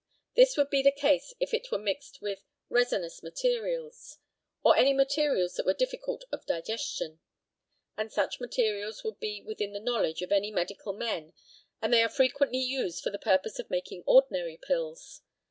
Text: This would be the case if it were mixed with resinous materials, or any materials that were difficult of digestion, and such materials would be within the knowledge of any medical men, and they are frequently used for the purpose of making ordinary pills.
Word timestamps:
This 0.35 0.57
would 0.57 0.71
be 0.71 0.81
the 0.81 0.91
case 0.91 1.35
if 1.39 1.53
it 1.53 1.69
were 1.71 1.77
mixed 1.77 2.23
with 2.23 2.41
resinous 2.69 3.21
materials, 3.21 4.17
or 4.63 4.75
any 4.75 4.93
materials 4.93 5.53
that 5.53 5.65
were 5.67 5.75
difficult 5.75 6.23
of 6.31 6.43
digestion, 6.47 7.19
and 7.97 8.11
such 8.11 8.39
materials 8.39 9.03
would 9.03 9.19
be 9.19 9.43
within 9.43 9.73
the 9.73 9.79
knowledge 9.79 10.23
of 10.23 10.31
any 10.31 10.49
medical 10.49 10.93
men, 10.93 11.33
and 11.83 11.93
they 11.93 12.01
are 12.01 12.09
frequently 12.09 12.57
used 12.61 13.03
for 13.03 13.11
the 13.11 13.19
purpose 13.19 13.59
of 13.59 13.69
making 13.69 14.03
ordinary 14.07 14.57
pills. 14.57 15.21